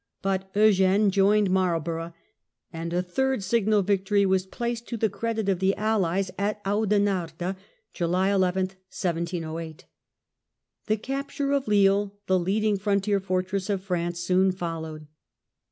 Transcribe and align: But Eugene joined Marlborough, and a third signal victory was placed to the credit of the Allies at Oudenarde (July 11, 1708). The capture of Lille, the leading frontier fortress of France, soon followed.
But 0.23 0.49
Eugene 0.55 1.11
joined 1.11 1.51
Marlborough, 1.51 2.15
and 2.73 2.91
a 2.91 3.03
third 3.03 3.43
signal 3.43 3.83
victory 3.83 4.25
was 4.25 4.47
placed 4.47 4.87
to 4.87 4.97
the 4.97 5.09
credit 5.11 5.47
of 5.47 5.59
the 5.59 5.75
Allies 5.75 6.31
at 6.39 6.59
Oudenarde 6.65 7.55
(July 7.93 8.29
11, 8.31 8.61
1708). 8.89 9.85
The 10.87 10.97
capture 10.97 11.51
of 11.51 11.67
Lille, 11.67 12.15
the 12.25 12.39
leading 12.39 12.79
frontier 12.79 13.19
fortress 13.19 13.69
of 13.69 13.83
France, 13.83 14.19
soon 14.19 14.51
followed. 14.51 15.05